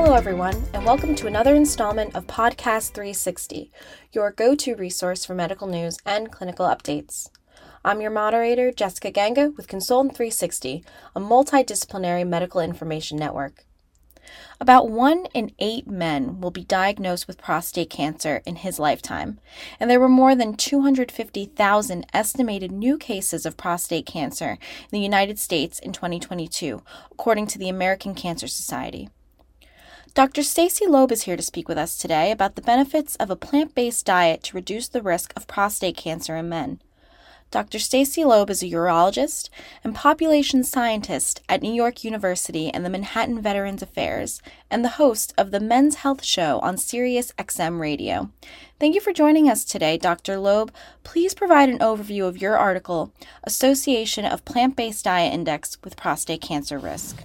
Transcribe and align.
Hello, 0.00 0.14
everyone, 0.14 0.54
and 0.72 0.84
welcome 0.84 1.16
to 1.16 1.26
another 1.26 1.56
installment 1.56 2.14
of 2.14 2.28
Podcast 2.28 2.92
360, 2.92 3.72
your 4.12 4.30
go 4.30 4.54
to 4.54 4.76
resource 4.76 5.24
for 5.24 5.34
medical 5.34 5.66
news 5.66 5.98
and 6.06 6.30
clinical 6.30 6.66
updates. 6.66 7.30
I'm 7.84 8.00
your 8.00 8.12
moderator, 8.12 8.70
Jessica 8.70 9.10
Ganga, 9.10 9.50
with 9.56 9.66
Consultant 9.66 10.14
360, 10.14 10.84
a 11.16 11.20
multidisciplinary 11.20 12.24
medical 12.24 12.60
information 12.60 13.18
network. 13.18 13.64
About 14.60 14.88
one 14.88 15.26
in 15.34 15.50
eight 15.58 15.88
men 15.88 16.40
will 16.40 16.52
be 16.52 16.64
diagnosed 16.64 17.26
with 17.26 17.42
prostate 17.42 17.90
cancer 17.90 18.40
in 18.46 18.54
his 18.54 18.78
lifetime, 18.78 19.40
and 19.80 19.90
there 19.90 20.00
were 20.00 20.08
more 20.08 20.36
than 20.36 20.54
250,000 20.54 22.06
estimated 22.14 22.70
new 22.70 22.98
cases 22.98 23.44
of 23.44 23.56
prostate 23.56 24.06
cancer 24.06 24.50
in 24.52 24.58
the 24.92 25.00
United 25.00 25.40
States 25.40 25.80
in 25.80 25.92
2022, 25.92 26.84
according 27.10 27.48
to 27.48 27.58
the 27.58 27.68
American 27.68 28.14
Cancer 28.14 28.46
Society. 28.46 29.08
Dr. 30.14 30.42
Stacy 30.42 30.86
Loeb 30.86 31.12
is 31.12 31.22
here 31.22 31.36
to 31.36 31.42
speak 31.42 31.68
with 31.68 31.78
us 31.78 31.96
today 31.96 32.30
about 32.30 32.56
the 32.56 32.62
benefits 32.62 33.14
of 33.16 33.30
a 33.30 33.36
plant-based 33.36 34.06
diet 34.06 34.42
to 34.44 34.56
reduce 34.56 34.88
the 34.88 35.02
risk 35.02 35.32
of 35.36 35.46
prostate 35.46 35.96
cancer 35.96 36.36
in 36.36 36.48
men. 36.48 36.80
Dr. 37.50 37.78
Stacy 37.78 38.24
Loeb 38.24 38.50
is 38.50 38.62
a 38.62 38.66
urologist 38.66 39.48
and 39.84 39.94
population 39.94 40.64
scientist 40.64 41.40
at 41.48 41.62
New 41.62 41.72
York 41.72 42.04
University 42.04 42.70
and 42.70 42.84
the 42.84 42.90
Manhattan 42.90 43.40
Veterans 43.40 43.82
Affairs, 43.82 44.42
and 44.70 44.84
the 44.84 45.00
host 45.00 45.34
of 45.38 45.50
the 45.50 45.60
Men's 45.60 45.96
Health 45.96 46.24
Show 46.24 46.58
on 46.60 46.76
Sirius 46.76 47.32
XM 47.38 47.78
Radio. 47.78 48.30
Thank 48.80 48.94
you 48.94 49.00
for 49.00 49.12
joining 49.12 49.48
us 49.48 49.64
today, 49.64 49.98
Dr. 49.98 50.38
Loeb. 50.38 50.72
Please 51.04 51.34
provide 51.34 51.68
an 51.68 51.78
overview 51.78 52.26
of 52.26 52.40
your 52.40 52.56
article, 52.56 53.12
Association 53.44 54.24
of 54.24 54.44
Plant 54.44 54.76
Based 54.76 55.04
Diet 55.04 55.32
Index 55.32 55.78
with 55.84 55.96
Prostate 55.96 56.40
Cancer 56.40 56.78
Risk. 56.78 57.24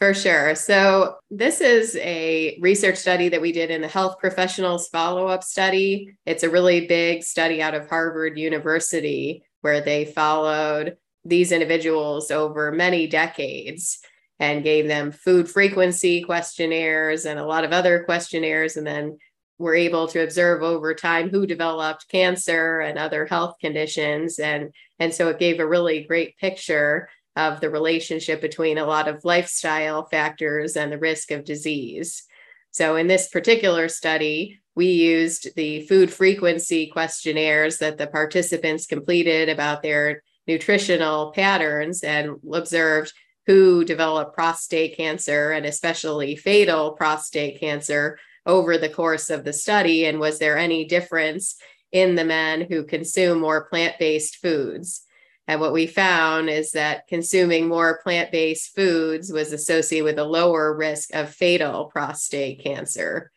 For 0.00 0.14
sure. 0.14 0.54
So, 0.54 1.16
this 1.30 1.60
is 1.60 1.94
a 1.96 2.58
research 2.62 2.96
study 2.96 3.28
that 3.28 3.42
we 3.42 3.52
did 3.52 3.70
in 3.70 3.82
the 3.82 3.86
Health 3.86 4.18
Professionals 4.18 4.88
Follow 4.88 5.26
Up 5.26 5.44
Study. 5.44 6.16
It's 6.24 6.42
a 6.42 6.48
really 6.48 6.86
big 6.86 7.22
study 7.22 7.60
out 7.60 7.74
of 7.74 7.86
Harvard 7.86 8.38
University 8.38 9.42
where 9.60 9.82
they 9.82 10.06
followed 10.06 10.96
these 11.26 11.52
individuals 11.52 12.30
over 12.30 12.72
many 12.72 13.08
decades 13.08 13.98
and 14.38 14.64
gave 14.64 14.88
them 14.88 15.12
food 15.12 15.50
frequency 15.50 16.22
questionnaires 16.22 17.26
and 17.26 17.38
a 17.38 17.44
lot 17.44 17.64
of 17.64 17.72
other 17.72 18.02
questionnaires. 18.04 18.78
And 18.78 18.86
then 18.86 19.18
were 19.58 19.74
able 19.74 20.08
to 20.08 20.22
observe 20.22 20.62
over 20.62 20.94
time 20.94 21.28
who 21.28 21.46
developed 21.46 22.08
cancer 22.08 22.80
and 22.80 22.98
other 22.98 23.26
health 23.26 23.56
conditions. 23.60 24.38
And, 24.38 24.72
and 24.98 25.12
so 25.12 25.28
it 25.28 25.38
gave 25.38 25.60
a 25.60 25.68
really 25.68 26.04
great 26.04 26.38
picture 26.38 27.10
of 27.36 27.60
the 27.60 27.70
relationship 27.70 28.40
between 28.40 28.78
a 28.78 28.86
lot 28.86 29.08
of 29.08 29.24
lifestyle 29.24 30.04
factors 30.06 30.76
and 30.76 30.90
the 30.90 30.98
risk 30.98 31.30
of 31.30 31.44
disease. 31.44 32.24
So, 32.72 32.96
in 32.96 33.06
this 33.06 33.28
particular 33.28 33.88
study, 33.88 34.60
we 34.74 34.86
used 34.86 35.54
the 35.56 35.82
food 35.82 36.12
frequency 36.12 36.86
questionnaires 36.86 37.78
that 37.78 37.98
the 37.98 38.06
participants 38.06 38.86
completed 38.86 39.48
about 39.48 39.82
their 39.82 40.22
nutritional 40.46 41.32
patterns 41.32 42.02
and 42.02 42.36
observed 42.52 43.12
who 43.46 43.84
developed 43.84 44.34
prostate 44.34 44.96
cancer 44.96 45.50
and 45.50 45.66
especially 45.66 46.36
fatal 46.36 46.92
prostate 46.92 47.58
cancer 47.58 48.18
over 48.46 48.78
the 48.78 48.88
course 48.88 49.30
of 49.30 49.44
the 49.44 49.52
study. 49.52 50.06
And 50.06 50.20
was 50.20 50.38
there 50.38 50.56
any 50.56 50.84
difference 50.84 51.56
in 51.92 52.14
the 52.14 52.24
men 52.24 52.66
who 52.68 52.84
consume 52.84 53.40
more 53.40 53.64
plant 53.64 53.98
based 53.98 54.36
foods? 54.36 55.04
And 55.50 55.60
what 55.60 55.72
we 55.72 55.88
found 55.88 56.48
is 56.48 56.70
that 56.72 57.08
consuming 57.08 57.66
more 57.66 57.98
plant 58.04 58.30
based 58.30 58.72
foods 58.72 59.32
was 59.32 59.52
associated 59.52 60.04
with 60.04 60.18
a 60.20 60.24
lower 60.24 60.76
risk 60.76 61.12
of 61.12 61.34
fatal 61.34 61.86
prostate 61.86 62.62
cancer. 62.62 63.32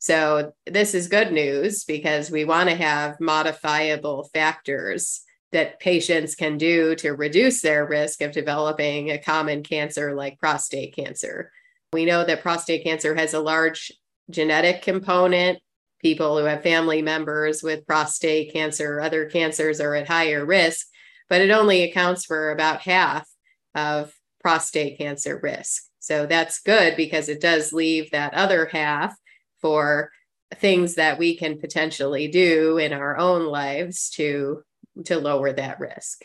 So, 0.00 0.54
this 0.66 0.92
is 0.92 1.06
good 1.06 1.30
news 1.30 1.84
because 1.84 2.32
we 2.32 2.44
want 2.44 2.68
to 2.68 2.74
have 2.74 3.20
modifiable 3.20 4.28
factors 4.34 5.22
that 5.52 5.78
patients 5.78 6.34
can 6.34 6.58
do 6.58 6.96
to 6.96 7.10
reduce 7.10 7.62
their 7.62 7.86
risk 7.86 8.22
of 8.22 8.32
developing 8.32 9.12
a 9.12 9.18
common 9.18 9.62
cancer 9.62 10.16
like 10.16 10.40
prostate 10.40 10.96
cancer. 10.96 11.52
We 11.92 12.06
know 12.06 12.24
that 12.24 12.42
prostate 12.42 12.82
cancer 12.82 13.14
has 13.14 13.34
a 13.34 13.40
large 13.40 13.92
genetic 14.30 14.82
component. 14.82 15.60
People 16.02 16.38
who 16.38 16.46
have 16.46 16.64
family 16.64 17.02
members 17.02 17.62
with 17.62 17.86
prostate 17.86 18.52
cancer 18.52 18.94
or 18.94 19.00
other 19.00 19.26
cancers 19.26 19.80
are 19.80 19.94
at 19.94 20.08
higher 20.08 20.44
risk 20.44 20.88
but 21.28 21.40
it 21.40 21.50
only 21.50 21.82
accounts 21.82 22.24
for 22.24 22.50
about 22.50 22.80
half 22.80 23.28
of 23.74 24.12
prostate 24.40 24.98
cancer 24.98 25.38
risk. 25.42 25.84
So 25.98 26.26
that's 26.26 26.60
good 26.60 26.96
because 26.96 27.28
it 27.28 27.40
does 27.40 27.72
leave 27.72 28.10
that 28.12 28.34
other 28.34 28.66
half 28.66 29.16
for 29.60 30.10
things 30.54 30.94
that 30.94 31.18
we 31.18 31.36
can 31.36 31.58
potentially 31.58 32.28
do 32.28 32.78
in 32.78 32.92
our 32.92 33.16
own 33.18 33.46
lives 33.46 34.10
to 34.10 34.62
to 35.04 35.18
lower 35.18 35.52
that 35.52 35.78
risk. 35.78 36.24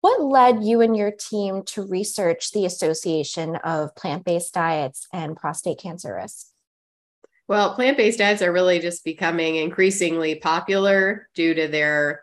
What 0.00 0.22
led 0.22 0.64
you 0.64 0.80
and 0.80 0.96
your 0.96 1.10
team 1.10 1.62
to 1.66 1.82
research 1.82 2.52
the 2.52 2.64
association 2.64 3.56
of 3.56 3.94
plant-based 3.94 4.54
diets 4.54 5.06
and 5.12 5.36
prostate 5.36 5.78
cancer 5.78 6.14
risk? 6.14 6.46
Well, 7.48 7.74
plant-based 7.74 8.18
diets 8.18 8.40
are 8.40 8.52
really 8.52 8.78
just 8.78 9.04
becoming 9.04 9.56
increasingly 9.56 10.36
popular 10.36 11.28
due 11.34 11.52
to 11.52 11.68
their 11.68 12.22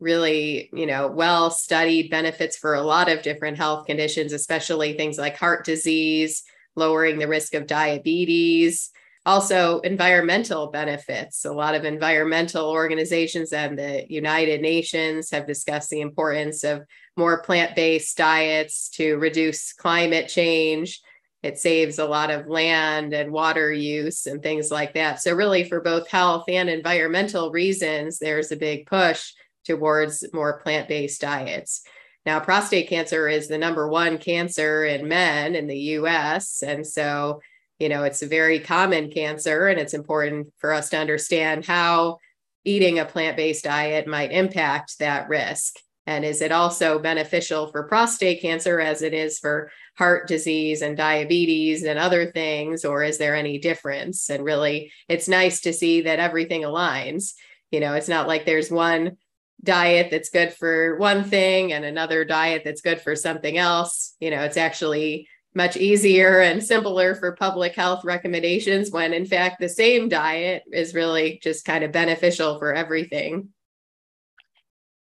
really, 0.00 0.70
you 0.72 0.86
know, 0.86 1.08
well 1.08 1.50
studied 1.50 2.10
benefits 2.10 2.56
for 2.56 2.74
a 2.74 2.82
lot 2.82 3.08
of 3.08 3.22
different 3.22 3.56
health 3.56 3.86
conditions, 3.86 4.32
especially 4.32 4.92
things 4.92 5.18
like 5.18 5.36
heart 5.36 5.64
disease, 5.64 6.44
lowering 6.76 7.18
the 7.18 7.28
risk 7.28 7.54
of 7.54 7.66
diabetes, 7.66 8.90
also 9.26 9.80
environmental 9.80 10.70
benefits. 10.70 11.44
A 11.44 11.52
lot 11.52 11.74
of 11.74 11.84
environmental 11.84 12.70
organizations 12.70 13.52
and 13.52 13.78
the 13.78 14.06
United 14.08 14.62
Nations 14.62 15.30
have 15.30 15.46
discussed 15.46 15.90
the 15.90 16.00
importance 16.00 16.64
of 16.64 16.82
more 17.16 17.42
plant 17.42 17.76
based 17.76 18.16
diets 18.16 18.88
to 18.90 19.16
reduce 19.16 19.72
climate 19.72 20.28
change. 20.28 21.02
It 21.42 21.58
saves 21.58 21.98
a 21.98 22.06
lot 22.06 22.30
of 22.30 22.48
land 22.48 23.12
and 23.12 23.30
water 23.30 23.72
use 23.72 24.26
and 24.26 24.42
things 24.42 24.70
like 24.70 24.94
that. 24.94 25.20
So, 25.20 25.34
really, 25.34 25.64
for 25.64 25.80
both 25.80 26.08
health 26.08 26.44
and 26.48 26.68
environmental 26.68 27.50
reasons, 27.50 28.18
there's 28.18 28.50
a 28.50 28.56
big 28.56 28.86
push 28.86 29.32
towards 29.68 30.24
more 30.32 30.58
plant 30.58 30.88
based 30.88 31.20
diets. 31.20 31.82
Now, 32.26 32.40
prostate 32.40 32.88
cancer 32.88 33.28
is 33.28 33.48
the 33.48 33.58
number 33.58 33.88
one 33.88 34.18
cancer 34.18 34.84
in 34.84 35.08
men 35.08 35.54
in 35.54 35.66
the 35.66 35.78
US. 35.96 36.62
And 36.62 36.86
so, 36.86 37.40
you 37.78 37.88
know, 37.88 38.02
it's 38.02 38.22
a 38.22 38.26
very 38.26 38.58
common 38.58 39.10
cancer, 39.10 39.68
and 39.68 39.78
it's 39.78 39.94
important 39.94 40.52
for 40.58 40.72
us 40.72 40.90
to 40.90 40.98
understand 40.98 41.64
how 41.64 42.18
eating 42.64 42.98
a 42.98 43.04
plant 43.04 43.36
based 43.36 43.64
diet 43.64 44.06
might 44.06 44.32
impact 44.32 44.98
that 44.98 45.28
risk. 45.28 45.76
And 46.06 46.24
is 46.24 46.40
it 46.40 46.52
also 46.52 46.98
beneficial 46.98 47.70
for 47.70 47.82
prostate 47.82 48.40
cancer 48.40 48.80
as 48.80 49.02
it 49.02 49.12
is 49.12 49.38
for 49.38 49.70
heart 49.96 50.26
disease 50.26 50.80
and 50.80 50.96
diabetes 50.96 51.84
and 51.84 51.98
other 51.98 52.30
things? 52.30 52.84
Or 52.84 53.02
is 53.02 53.18
there 53.18 53.36
any 53.36 53.58
difference? 53.58 54.30
And 54.30 54.44
really, 54.44 54.90
it's 55.08 55.28
nice 55.28 55.60
to 55.62 55.72
see 55.72 56.02
that 56.02 56.18
everything 56.18 56.62
aligns. 56.62 57.34
You 57.70 57.80
know, 57.80 57.94
it's 57.94 58.08
not 58.08 58.26
like 58.26 58.46
there's 58.46 58.70
one 58.70 59.18
diet 59.62 60.08
that's 60.10 60.30
good 60.30 60.52
for 60.52 60.96
one 60.98 61.24
thing 61.24 61.72
and 61.72 61.84
another 61.84 62.24
diet 62.24 62.62
that's 62.64 62.80
good 62.80 63.00
for 63.00 63.16
something 63.16 63.58
else. 63.58 64.14
You 64.20 64.30
know, 64.30 64.42
it's 64.42 64.56
actually 64.56 65.28
much 65.54 65.76
easier 65.76 66.40
and 66.40 66.62
simpler 66.62 67.14
for 67.14 67.34
public 67.34 67.74
health 67.74 68.04
recommendations 68.04 68.90
when, 68.90 69.12
in 69.12 69.26
fact, 69.26 69.60
the 69.60 69.68
same 69.68 70.08
diet 70.08 70.62
is 70.72 70.94
really 70.94 71.40
just 71.42 71.64
kind 71.64 71.82
of 71.82 71.92
beneficial 71.92 72.58
for 72.58 72.72
everything. 72.74 73.48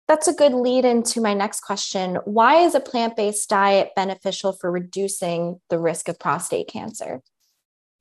That's 0.08 0.28
a 0.28 0.34
good 0.34 0.52
lead 0.52 0.84
into 0.84 1.20
my 1.20 1.32
next 1.32 1.60
question. 1.60 2.16
Why 2.25 2.56
is 2.56 2.75
a 2.75 2.81
plant 2.81 3.16
based 3.16 3.49
diet 3.49 3.90
beneficial 3.94 4.52
for 4.52 4.70
reducing 4.70 5.61
the 5.70 5.78
risk 5.78 6.08
of 6.08 6.19
prostate 6.19 6.69
cancer? 6.69 7.22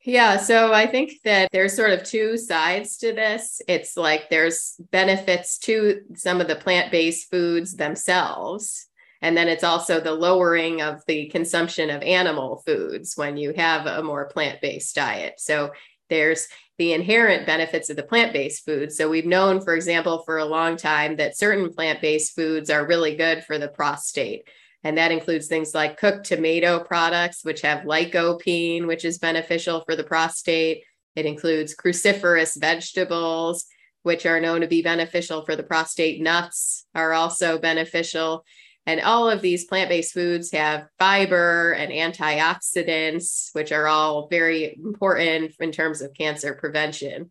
Yeah, 0.03 0.37
so 0.37 0.73
I 0.73 0.87
think 0.87 1.21
that 1.25 1.51
there's 1.51 1.75
sort 1.75 1.91
of 1.91 2.03
two 2.03 2.35
sides 2.37 2.97
to 2.97 3.13
this. 3.13 3.61
It's 3.67 3.95
like 3.95 4.29
there's 4.29 4.75
benefits 4.91 5.59
to 5.59 6.01
some 6.15 6.41
of 6.41 6.47
the 6.47 6.55
plant 6.55 6.91
based 6.91 7.29
foods 7.29 7.75
themselves. 7.75 8.87
And 9.21 9.37
then 9.37 9.47
it's 9.47 9.63
also 9.63 9.99
the 9.99 10.13
lowering 10.13 10.81
of 10.81 11.03
the 11.05 11.29
consumption 11.29 11.91
of 11.91 12.01
animal 12.01 12.63
foods 12.65 13.15
when 13.15 13.37
you 13.37 13.53
have 13.55 13.85
a 13.85 14.01
more 14.01 14.25
plant 14.25 14.59
based 14.59 14.95
diet. 14.95 15.35
So 15.37 15.71
there's 16.09 16.47
the 16.79 16.93
inherent 16.93 17.45
benefits 17.45 17.91
of 17.91 17.95
the 17.95 18.01
plant 18.01 18.33
based 18.33 18.65
foods. 18.65 18.97
So 18.97 19.07
we've 19.07 19.27
known, 19.27 19.61
for 19.61 19.75
example, 19.75 20.23
for 20.25 20.39
a 20.39 20.45
long 20.45 20.77
time 20.77 21.17
that 21.17 21.37
certain 21.37 21.71
plant 21.71 22.01
based 22.01 22.35
foods 22.35 22.71
are 22.71 22.87
really 22.87 23.15
good 23.15 23.43
for 23.43 23.59
the 23.59 23.67
prostate. 23.67 24.47
And 24.83 24.97
that 24.97 25.11
includes 25.11 25.47
things 25.47 25.75
like 25.75 25.99
cooked 25.99 26.25
tomato 26.25 26.79
products, 26.79 27.43
which 27.43 27.61
have 27.61 27.83
lycopene, 27.83 28.87
which 28.87 29.05
is 29.05 29.19
beneficial 29.19 29.83
for 29.85 29.95
the 29.95 30.03
prostate. 30.03 30.83
It 31.15 31.25
includes 31.25 31.75
cruciferous 31.75 32.59
vegetables, 32.59 33.65
which 34.03 34.25
are 34.25 34.39
known 34.39 34.61
to 34.61 34.67
be 34.67 34.81
beneficial 34.81 35.45
for 35.45 35.55
the 35.55 35.63
prostate. 35.63 36.21
Nuts 36.21 36.85
are 36.95 37.13
also 37.13 37.59
beneficial. 37.59 38.43
And 38.87 38.99
all 38.99 39.29
of 39.29 39.41
these 39.41 39.65
plant 39.65 39.89
based 39.89 40.13
foods 40.13 40.51
have 40.51 40.87
fiber 40.97 41.73
and 41.73 41.91
antioxidants, 41.91 43.49
which 43.53 43.71
are 43.71 43.87
all 43.87 44.27
very 44.27 44.75
important 44.75 45.53
in 45.59 45.71
terms 45.71 46.01
of 46.01 46.15
cancer 46.15 46.55
prevention. 46.55 47.29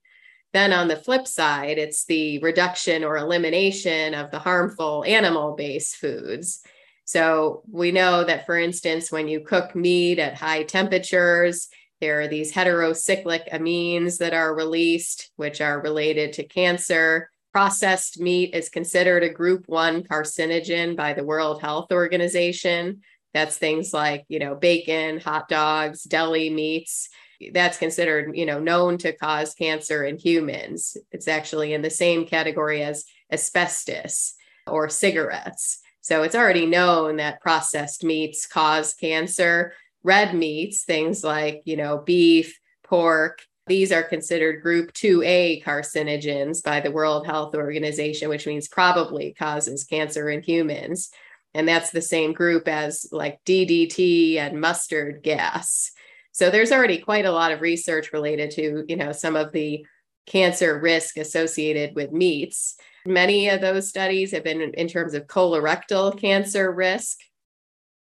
Then 0.53 0.73
on 0.73 0.89
the 0.89 0.97
flip 0.97 1.27
side, 1.27 1.79
it's 1.79 2.05
the 2.05 2.39
reduction 2.41 3.03
or 3.03 3.17
elimination 3.17 4.15
of 4.15 4.31
the 4.31 4.39
harmful 4.39 5.05
animal 5.05 5.55
based 5.57 5.97
foods. 5.97 6.61
So 7.11 7.65
we 7.69 7.91
know 7.91 8.23
that, 8.23 8.47
for 8.47 8.57
instance, 8.57 9.11
when 9.11 9.27
you 9.27 9.41
cook 9.41 9.75
meat 9.75 10.21
at 10.21 10.37
high 10.37 10.63
temperatures, 10.63 11.67
there 12.01 12.21
are 12.21 12.29
these 12.29 12.53
heterocyclic 12.53 13.51
amines 13.51 14.19
that 14.19 14.33
are 14.33 14.55
released, 14.55 15.33
which 15.35 15.61
are 15.61 15.83
related 15.83 16.35
to 16.35 16.45
cancer. 16.47 17.29
Processed 17.53 18.21
meat 18.21 18.55
is 18.55 18.69
considered 18.69 19.25
a 19.25 19.29
group 19.29 19.65
one 19.67 20.05
carcinogen 20.05 20.95
by 20.95 21.13
the 21.13 21.25
World 21.25 21.61
Health 21.61 21.91
Organization. 21.91 23.01
That's 23.35 23.57
things 23.57 23.93
like, 23.93 24.25
you 24.29 24.39
know, 24.39 24.55
bacon, 24.55 25.19
hot 25.19 25.49
dogs, 25.49 26.05
deli 26.05 26.49
meats. 26.49 27.09
That's 27.53 27.77
considered, 27.77 28.37
you 28.37 28.47
know, 28.47 28.61
known 28.61 28.99
to 28.99 29.17
cause 29.17 29.55
cancer 29.55 30.05
in 30.05 30.17
humans. 30.17 30.97
It's 31.11 31.27
actually 31.27 31.73
in 31.73 31.83
the 31.83 31.91
same 31.91 32.25
category 32.25 32.85
as 32.85 33.05
asbestos 33.33 34.35
or 34.69 34.89
cigarettes. 34.89 35.81
So 36.01 36.23
it's 36.23 36.35
already 36.35 36.67
known 36.67 37.17
that 37.17 37.41
processed 37.41 38.05
meats 38.05 38.47
cause 38.47 38.95
cancer. 38.95 39.75
Red 40.03 40.35
meats, 40.35 40.85
things 40.85 41.23
like, 41.23 41.63
you 41.65 41.77
know, 41.77 41.99
beef, 41.99 42.59
pork, 42.83 43.43
these 43.71 43.93
are 43.93 44.03
considered 44.03 44.63
group 44.63 44.93
2A 44.95 45.63
carcinogens 45.63 46.61
by 46.61 46.81
the 46.81 46.91
World 46.91 47.25
Health 47.25 47.55
Organization, 47.55 48.29
which 48.29 48.45
means 48.45 48.67
probably 48.67 49.33
causes 49.39 49.85
cancer 49.85 50.29
in 50.29 50.43
humans. 50.43 51.11
And 51.55 51.69
that's 51.69 51.91
the 51.91 52.03
same 52.03 52.33
group 52.33 52.67
as 52.67 53.07
like 53.13 53.39
DDT 53.45 54.39
and 54.39 54.61
mustard 54.61 55.23
gas. 55.23 55.93
So 56.33 56.51
there's 56.51 56.73
already 56.73 56.99
quite 56.99 57.27
a 57.27 57.33
lot 57.33 57.53
of 57.53 57.61
research 57.61 58.13
related 58.13 58.51
to, 58.53 58.85
you 58.89 58.97
know, 58.97 59.13
some 59.13 59.37
of 59.37 59.53
the 59.53 59.87
cancer 60.27 60.81
risk 60.81 61.17
associated 61.17 61.95
with 61.95 62.11
meats. 62.11 62.77
Many 63.07 63.49
of 63.49 63.61
those 63.61 63.89
studies 63.89 64.33
have 64.33 64.45
been 64.45 64.61
in 64.61 64.89
terms 64.89 65.15
of 65.15 65.27
colorectal 65.27 66.19
cancer 66.19 66.71
risk, 66.71 67.19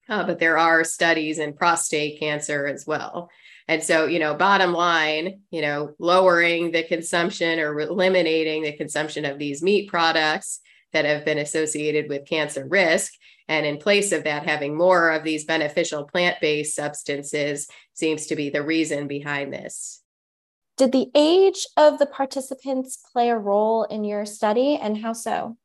uh, 0.09 0.25
but 0.25 0.39
there 0.39 0.59
are 0.59 0.85
studies 0.85 1.39
in 1.39 1.53
prostate 1.53 2.19
cancer 2.21 2.67
as 2.67 2.87
well. 2.87 3.31
And 3.69 3.83
so, 3.83 4.07
you 4.07 4.19
know, 4.19 4.35
bottom 4.35 4.73
line, 4.73 5.41
you 5.51 5.61
know, 5.61 5.95
lowering 5.99 6.71
the 6.71 6.85
consumption 6.85 7.59
or 7.59 7.79
eliminating 7.81 8.63
the 8.63 8.77
consumption 8.77 9.25
of 9.25 9.39
these 9.39 9.63
meat 9.63 9.89
products 9.89 10.61
that 10.93 11.05
have 11.05 11.25
been 11.25 11.39
associated 11.39 12.09
with 12.09 12.27
cancer 12.27 12.67
risk. 12.67 13.13
And 13.49 13.67
in 13.67 13.79
place 13.79 14.13
of 14.13 14.25
that, 14.25 14.47
having 14.47 14.77
more 14.77 15.11
of 15.11 15.25
these 15.25 15.45
beneficial 15.45 16.05
plant 16.05 16.41
based 16.41 16.75
substances 16.75 17.69
seems 17.95 18.27
to 18.27 18.37
be 18.37 18.51
the 18.51 18.63
reason 18.63 19.09
behind 19.09 19.53
this. 19.53 20.03
Did 20.77 20.93
the 20.93 21.11
age 21.15 21.67
of 21.77 21.99
the 21.99 22.07
participants 22.07 22.99
play 23.13 23.31
a 23.31 23.39
role 23.39 23.85
in 23.85 24.05
your 24.05 24.27
study, 24.27 24.77
and 24.77 24.99
how 24.99 25.15
so? 25.15 25.57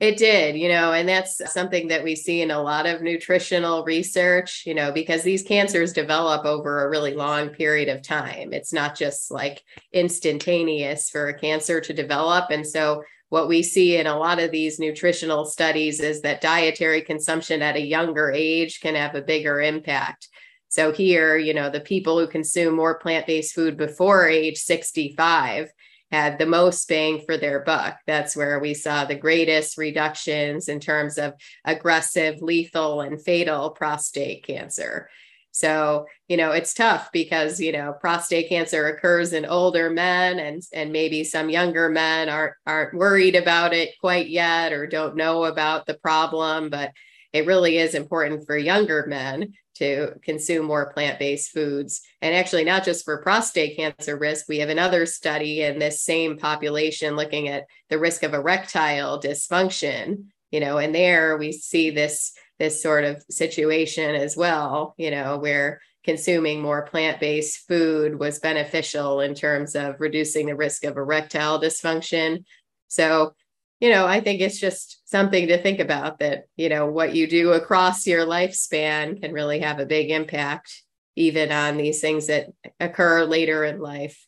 It 0.00 0.16
did, 0.16 0.56
you 0.56 0.68
know, 0.68 0.92
and 0.92 1.08
that's 1.08 1.40
something 1.52 1.88
that 1.88 2.04
we 2.04 2.14
see 2.14 2.40
in 2.40 2.52
a 2.52 2.62
lot 2.62 2.86
of 2.86 3.02
nutritional 3.02 3.84
research, 3.84 4.62
you 4.64 4.72
know, 4.72 4.92
because 4.92 5.24
these 5.24 5.42
cancers 5.42 5.92
develop 5.92 6.44
over 6.44 6.84
a 6.84 6.88
really 6.88 7.14
long 7.14 7.48
period 7.48 7.88
of 7.88 8.02
time. 8.02 8.52
It's 8.52 8.72
not 8.72 8.96
just 8.96 9.32
like 9.32 9.64
instantaneous 9.92 11.10
for 11.10 11.28
a 11.28 11.38
cancer 11.38 11.80
to 11.80 11.92
develop. 11.92 12.50
And 12.50 12.64
so, 12.64 13.02
what 13.30 13.48
we 13.48 13.62
see 13.62 13.96
in 13.98 14.06
a 14.06 14.16
lot 14.16 14.38
of 14.38 14.50
these 14.50 14.78
nutritional 14.78 15.44
studies 15.44 16.00
is 16.00 16.22
that 16.22 16.40
dietary 16.40 17.02
consumption 17.02 17.60
at 17.60 17.76
a 17.76 17.80
younger 17.80 18.30
age 18.30 18.80
can 18.80 18.94
have 18.94 19.14
a 19.14 19.20
bigger 19.20 19.60
impact. 19.60 20.28
So, 20.68 20.92
here, 20.92 21.36
you 21.36 21.54
know, 21.54 21.70
the 21.70 21.80
people 21.80 22.18
who 22.18 22.26
consume 22.26 22.74
more 22.74 22.98
plant 22.98 23.26
based 23.26 23.54
food 23.54 23.76
before 23.76 24.28
age 24.28 24.58
65 24.58 25.70
had 26.10 26.38
the 26.38 26.46
most 26.46 26.88
bang 26.88 27.22
for 27.24 27.36
their 27.36 27.60
buck. 27.60 27.98
That's 28.06 28.34
where 28.34 28.58
we 28.58 28.74
saw 28.74 29.04
the 29.04 29.14
greatest 29.14 29.76
reductions 29.76 30.68
in 30.68 30.80
terms 30.80 31.18
of 31.18 31.34
aggressive, 31.64 32.40
lethal, 32.40 33.02
and 33.02 33.22
fatal 33.22 33.70
prostate 33.70 34.46
cancer. 34.46 35.08
So, 35.50 36.06
you 36.28 36.36
know, 36.36 36.52
it's 36.52 36.72
tough 36.72 37.10
because, 37.12 37.60
you 37.60 37.72
know, 37.72 37.92
prostate 38.00 38.48
cancer 38.48 38.86
occurs 38.86 39.32
in 39.32 39.44
older 39.44 39.90
men 39.90 40.38
and 40.38 40.62
and 40.72 40.92
maybe 40.92 41.24
some 41.24 41.50
younger 41.50 41.88
men 41.88 42.28
aren't 42.28 42.54
aren't 42.66 42.94
worried 42.94 43.34
about 43.34 43.74
it 43.74 43.90
quite 44.00 44.28
yet 44.28 44.72
or 44.72 44.86
don't 44.86 45.16
know 45.16 45.44
about 45.44 45.86
the 45.86 45.94
problem, 45.94 46.70
but 46.70 46.92
it 47.32 47.46
really 47.46 47.78
is 47.78 47.94
important 47.94 48.46
for 48.46 48.56
younger 48.56 49.06
men 49.06 49.52
to 49.76 50.14
consume 50.22 50.66
more 50.66 50.92
plant 50.92 51.18
based 51.18 51.52
foods. 51.52 52.00
And 52.20 52.34
actually, 52.34 52.64
not 52.64 52.84
just 52.84 53.04
for 53.04 53.22
prostate 53.22 53.76
cancer 53.76 54.18
risk, 54.18 54.46
we 54.48 54.58
have 54.58 54.70
another 54.70 55.06
study 55.06 55.62
in 55.62 55.78
this 55.78 56.02
same 56.02 56.38
population 56.38 57.16
looking 57.16 57.48
at 57.48 57.64
the 57.88 57.98
risk 57.98 58.22
of 58.22 58.34
erectile 58.34 59.20
dysfunction. 59.20 60.26
You 60.50 60.60
know, 60.60 60.78
and 60.78 60.94
there 60.94 61.36
we 61.36 61.52
see 61.52 61.90
this 61.90 62.32
this 62.58 62.82
sort 62.82 63.04
of 63.04 63.22
situation 63.30 64.14
as 64.14 64.36
well, 64.36 64.94
you 64.96 65.10
know, 65.10 65.38
where 65.38 65.80
consuming 66.04 66.60
more 66.60 66.86
plant-based 66.86 67.68
food 67.68 68.18
was 68.18 68.38
beneficial 68.40 69.20
in 69.20 69.34
terms 69.34 69.76
of 69.76 70.00
reducing 70.00 70.46
the 70.46 70.56
risk 70.56 70.84
of 70.84 70.96
erectile 70.96 71.60
dysfunction. 71.60 72.44
So 72.88 73.34
you 73.80 73.90
know, 73.90 74.06
I 74.06 74.20
think 74.20 74.40
it's 74.40 74.58
just 74.58 75.08
something 75.08 75.48
to 75.48 75.62
think 75.62 75.78
about 75.78 76.18
that, 76.18 76.44
you 76.56 76.68
know, 76.68 76.86
what 76.86 77.14
you 77.14 77.28
do 77.28 77.52
across 77.52 78.06
your 78.06 78.26
lifespan 78.26 79.20
can 79.20 79.32
really 79.32 79.60
have 79.60 79.78
a 79.78 79.86
big 79.86 80.10
impact, 80.10 80.82
even 81.14 81.52
on 81.52 81.76
these 81.76 82.00
things 82.00 82.26
that 82.26 82.46
occur 82.80 83.24
later 83.24 83.64
in 83.64 83.80
life. 83.80 84.26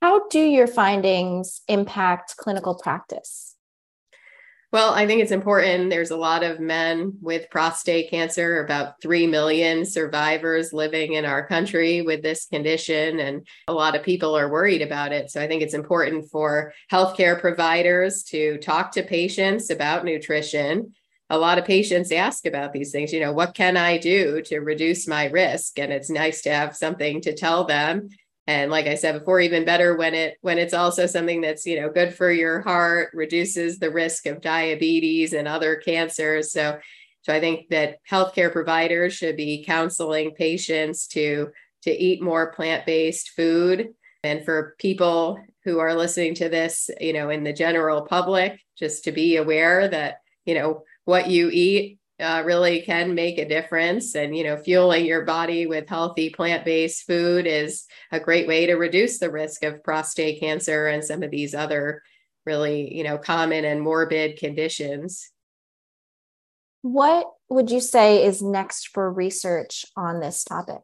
How 0.00 0.28
do 0.28 0.38
your 0.38 0.66
findings 0.66 1.62
impact 1.66 2.36
clinical 2.36 2.74
practice? 2.74 3.53
Well, 4.74 4.92
I 4.92 5.06
think 5.06 5.22
it's 5.22 5.30
important. 5.30 5.88
There's 5.88 6.10
a 6.10 6.16
lot 6.16 6.42
of 6.42 6.58
men 6.58 7.12
with 7.22 7.48
prostate 7.48 8.10
cancer, 8.10 8.58
about 8.64 9.00
3 9.00 9.28
million 9.28 9.84
survivors 9.86 10.72
living 10.72 11.12
in 11.12 11.24
our 11.24 11.46
country 11.46 12.02
with 12.02 12.24
this 12.24 12.46
condition, 12.46 13.20
and 13.20 13.46
a 13.68 13.72
lot 13.72 13.94
of 13.94 14.02
people 14.02 14.36
are 14.36 14.50
worried 14.50 14.82
about 14.82 15.12
it. 15.12 15.30
So 15.30 15.40
I 15.40 15.46
think 15.46 15.62
it's 15.62 15.74
important 15.74 16.28
for 16.28 16.72
healthcare 16.90 17.40
providers 17.40 18.24
to 18.30 18.58
talk 18.58 18.90
to 18.94 19.04
patients 19.04 19.70
about 19.70 20.04
nutrition. 20.04 20.92
A 21.30 21.38
lot 21.38 21.58
of 21.58 21.64
patients 21.64 22.10
ask 22.10 22.44
about 22.44 22.72
these 22.72 22.90
things, 22.90 23.12
you 23.12 23.20
know, 23.20 23.32
what 23.32 23.54
can 23.54 23.76
I 23.76 23.96
do 23.96 24.42
to 24.46 24.58
reduce 24.58 25.06
my 25.06 25.26
risk? 25.26 25.78
And 25.78 25.92
it's 25.92 26.10
nice 26.10 26.42
to 26.42 26.50
have 26.50 26.74
something 26.74 27.20
to 27.20 27.32
tell 27.32 27.62
them 27.62 28.08
and 28.46 28.70
like 28.70 28.86
i 28.86 28.94
said 28.94 29.18
before 29.18 29.40
even 29.40 29.64
better 29.64 29.96
when 29.96 30.14
it 30.14 30.36
when 30.42 30.58
it's 30.58 30.74
also 30.74 31.06
something 31.06 31.40
that's 31.40 31.66
you 31.66 31.80
know 31.80 31.90
good 31.90 32.14
for 32.14 32.30
your 32.30 32.60
heart 32.60 33.10
reduces 33.14 33.78
the 33.78 33.90
risk 33.90 34.26
of 34.26 34.40
diabetes 34.40 35.32
and 35.32 35.48
other 35.48 35.76
cancers. 35.76 36.52
So 36.52 36.78
so 37.22 37.32
i 37.32 37.40
think 37.40 37.68
that 37.70 37.98
healthcare 38.10 38.52
providers 38.52 39.14
should 39.14 39.36
be 39.36 39.64
counseling 39.64 40.32
patients 40.32 41.06
to 41.08 41.48
to 41.82 41.90
eat 41.90 42.22
more 42.22 42.50
plant-based 42.52 43.30
food. 43.36 43.88
And 44.22 44.42
for 44.42 44.74
people 44.78 45.38
who 45.64 45.80
are 45.80 45.94
listening 45.94 46.34
to 46.36 46.48
this 46.48 46.90
you 47.00 47.12
know 47.12 47.30
in 47.30 47.44
the 47.44 47.52
general 47.52 48.02
public 48.02 48.60
just 48.78 49.04
to 49.04 49.12
be 49.12 49.36
aware 49.36 49.88
that 49.88 50.16
you 50.44 50.54
know 50.54 50.82
what 51.04 51.28
you 51.28 51.50
eat 51.52 51.98
uh, 52.20 52.42
really 52.44 52.82
can 52.82 53.14
make 53.14 53.38
a 53.38 53.48
difference. 53.48 54.14
And, 54.14 54.36
you 54.36 54.44
know, 54.44 54.56
fueling 54.56 55.04
your 55.04 55.24
body 55.24 55.66
with 55.66 55.88
healthy 55.88 56.30
plant 56.30 56.64
based 56.64 57.06
food 57.06 57.46
is 57.46 57.86
a 58.12 58.20
great 58.20 58.46
way 58.46 58.66
to 58.66 58.74
reduce 58.74 59.18
the 59.18 59.30
risk 59.30 59.64
of 59.64 59.82
prostate 59.82 60.40
cancer 60.40 60.86
and 60.86 61.04
some 61.04 61.22
of 61.22 61.30
these 61.30 61.54
other 61.54 62.02
really, 62.46 62.94
you 62.94 63.04
know, 63.04 63.18
common 63.18 63.64
and 63.64 63.80
morbid 63.80 64.38
conditions. 64.38 65.30
What 66.82 67.30
would 67.48 67.70
you 67.70 67.80
say 67.80 68.24
is 68.24 68.42
next 68.42 68.88
for 68.88 69.10
research 69.10 69.86
on 69.96 70.20
this 70.20 70.44
topic? 70.44 70.82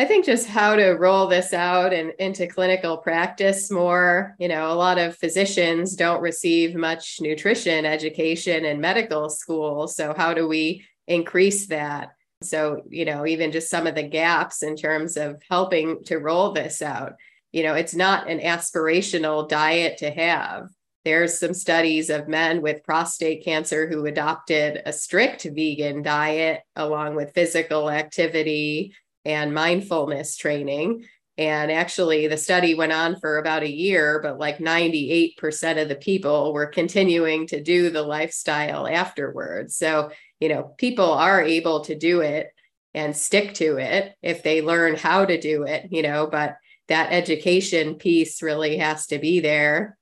I 0.00 0.06
think 0.06 0.24
just 0.24 0.46
how 0.46 0.76
to 0.76 0.92
roll 0.92 1.26
this 1.26 1.52
out 1.52 1.92
and 1.92 2.14
into 2.18 2.46
clinical 2.46 2.96
practice 2.96 3.70
more. 3.70 4.34
You 4.38 4.48
know, 4.48 4.72
a 4.72 4.74
lot 4.74 4.96
of 4.96 5.18
physicians 5.18 5.94
don't 5.94 6.22
receive 6.22 6.74
much 6.74 7.20
nutrition 7.20 7.84
education 7.84 8.64
in 8.64 8.80
medical 8.80 9.28
school. 9.28 9.88
So, 9.88 10.14
how 10.16 10.32
do 10.32 10.48
we 10.48 10.86
increase 11.06 11.66
that? 11.66 12.12
So, 12.42 12.80
you 12.88 13.04
know, 13.04 13.26
even 13.26 13.52
just 13.52 13.68
some 13.68 13.86
of 13.86 13.94
the 13.94 14.02
gaps 14.02 14.62
in 14.62 14.74
terms 14.74 15.18
of 15.18 15.42
helping 15.50 16.02
to 16.04 16.16
roll 16.16 16.52
this 16.52 16.80
out. 16.80 17.16
You 17.52 17.62
know, 17.64 17.74
it's 17.74 17.94
not 17.94 18.26
an 18.26 18.40
aspirational 18.40 19.46
diet 19.46 19.98
to 19.98 20.10
have. 20.10 20.70
There's 21.04 21.38
some 21.38 21.52
studies 21.52 22.08
of 22.08 22.26
men 22.26 22.62
with 22.62 22.84
prostate 22.84 23.44
cancer 23.44 23.86
who 23.86 24.06
adopted 24.06 24.80
a 24.86 24.94
strict 24.94 25.42
vegan 25.44 26.00
diet 26.00 26.62
along 26.74 27.16
with 27.16 27.34
physical 27.34 27.90
activity 27.90 28.94
and 29.24 29.54
mindfulness 29.54 30.36
training 30.36 31.04
And 31.38 31.72
actually, 31.72 32.26
the 32.26 32.36
study 32.36 32.74
went 32.74 32.92
on 32.92 33.18
for 33.18 33.38
about 33.38 33.62
a 33.62 33.70
year, 33.70 34.20
but 34.22 34.38
like 34.38 34.58
98% 34.58 35.80
of 35.80 35.88
the 35.88 35.96
people 35.96 36.52
were 36.52 36.66
continuing 36.66 37.46
to 37.46 37.62
do 37.62 37.88
the 37.88 38.02
lifestyle 38.02 38.86
afterwards. 38.86 39.74
So, 39.74 40.10
you 40.38 40.50
know, 40.50 40.74
people 40.76 41.10
are 41.10 41.42
able 41.42 41.80
to 41.84 41.94
do 41.96 42.20
it 42.20 42.48
and 42.92 43.16
stick 43.16 43.54
to 43.54 43.78
it 43.78 44.14
if 44.20 44.42
they 44.42 44.60
learn 44.60 44.96
how 44.96 45.24
to 45.24 45.40
do 45.40 45.62
it, 45.62 45.88
you 45.90 46.02
know, 46.02 46.26
but 46.26 46.56
that 46.88 47.10
education 47.10 47.94
piece 47.94 48.42
really 48.42 48.76
has 48.76 49.06
to 49.06 49.18
be 49.18 49.40
there. 49.40 49.96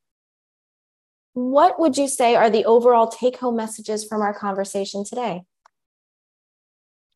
What 1.34 1.78
would 1.78 1.96
you 1.96 2.08
say 2.08 2.34
are 2.34 2.50
the 2.50 2.64
overall 2.64 3.06
take 3.06 3.36
home 3.36 3.54
messages 3.54 4.04
from 4.04 4.22
our 4.22 4.34
conversation 4.34 5.04
today? 5.04 5.44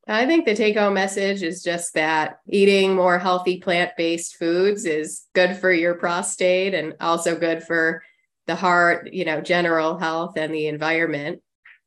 I 0.09 0.27
think 0.27 0.45
the 0.45 0.57
take 0.57 0.77
home 0.77 0.95
message 0.95 1.43
is 1.43 1.63
just 1.63 1.95
that 1.95 2.41
eating 2.49 2.95
more 2.95 3.19
healthy 3.19 3.61
plant 3.61 3.93
based 3.97 4.37
foods 4.37 4.85
is 4.85 5.27
good 5.33 5.57
for 5.57 5.73
your 5.73 5.95
prostate 5.95 6.75
and 6.75 6.95
also 7.01 7.39
good 7.39 7.63
for 7.63 8.03
the 8.47 8.57
heart, 8.57 9.13
you 9.13 9.25
know, 9.25 9.41
general 9.41 9.97
health 9.97 10.37
and 10.37 10.53
the 10.53 10.67
environment. 10.67 11.41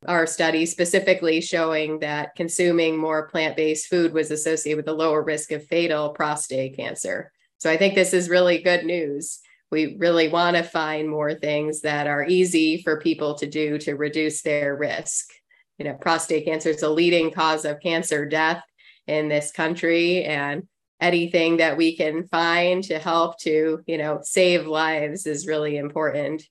Our 0.07 0.27
study 0.27 0.65
specifically 0.65 1.41
showing 1.41 1.99
that 1.99 2.35
consuming 2.35 2.95
more 2.95 3.27
plant 3.27 3.57
based 3.57 3.87
food 3.87 4.13
was 4.13 4.31
associated 4.31 4.77
with 4.77 4.87
a 4.87 4.93
lower 4.93 5.21
risk 5.21 5.51
of 5.51 5.65
fatal 5.65 6.09
prostate 6.09 6.77
cancer. 6.77 7.33
So 7.57 7.69
I 7.69 7.75
think 7.75 7.95
this 7.95 8.13
is 8.13 8.29
really 8.29 8.59
good 8.59 8.85
news. 8.85 9.39
We 9.71 9.97
really 9.97 10.29
want 10.29 10.55
to 10.55 10.63
find 10.63 11.09
more 11.09 11.33
things 11.33 11.81
that 11.81 12.07
are 12.07 12.25
easy 12.25 12.81
for 12.81 13.01
people 13.01 13.35
to 13.35 13.47
do 13.47 13.77
to 13.79 13.95
reduce 13.95 14.41
their 14.41 14.75
risk 14.75 15.31
you 15.77 15.85
know, 15.85 15.93
prostate 15.93 16.45
cancer 16.45 16.69
is 16.69 16.83
a 16.83 16.89
leading 16.89 17.31
cause 17.31 17.65
of 17.65 17.79
cancer 17.79 18.25
death 18.25 18.63
in 19.07 19.27
this 19.27 19.51
country. 19.51 20.23
And 20.23 20.67
anything 21.01 21.57
that 21.57 21.77
we 21.77 21.95
can 21.95 22.27
find 22.27 22.83
to 22.85 22.99
help 22.99 23.39
to, 23.39 23.83
you 23.85 23.97
know, 23.97 24.19
save 24.23 24.67
lives 24.67 25.25
is 25.25 25.47
really 25.47 25.77
important. 25.77 26.43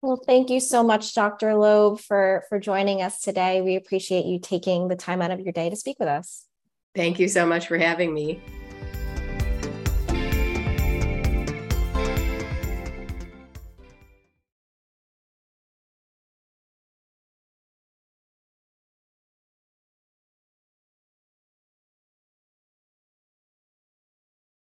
Well, 0.00 0.20
thank 0.24 0.48
you 0.48 0.60
so 0.60 0.84
much, 0.84 1.12
Dr. 1.14 1.56
Loeb, 1.56 1.98
for, 1.98 2.44
for 2.48 2.60
joining 2.60 3.02
us 3.02 3.20
today. 3.20 3.62
We 3.62 3.74
appreciate 3.74 4.26
you 4.26 4.38
taking 4.38 4.86
the 4.86 4.94
time 4.94 5.20
out 5.20 5.32
of 5.32 5.40
your 5.40 5.52
day 5.52 5.70
to 5.70 5.76
speak 5.76 5.98
with 5.98 6.08
us. 6.08 6.44
Thank 6.94 7.18
you 7.18 7.28
so 7.28 7.44
much 7.44 7.66
for 7.66 7.78
having 7.78 8.14
me. 8.14 8.40